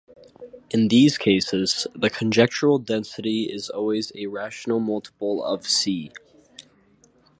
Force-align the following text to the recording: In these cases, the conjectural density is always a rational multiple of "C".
In 0.71 0.87
these 0.87 1.15
cases, 1.19 1.85
the 1.93 2.09
conjectural 2.09 2.79
density 2.79 3.43
is 3.43 3.69
always 3.69 4.11
a 4.15 4.25
rational 4.25 4.79
multiple 4.79 5.43
of 5.45 5.67
"C". 5.67 6.11